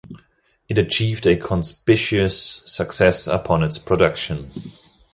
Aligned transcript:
It 0.67 0.79
achieved 0.79 1.27
a 1.27 1.37
conspicuous 1.37 2.63
success 2.65 3.27
upon 3.27 3.61
its 3.61 3.77
production. 3.77 4.51